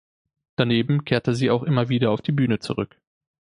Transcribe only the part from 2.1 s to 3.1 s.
die Bühne zurück.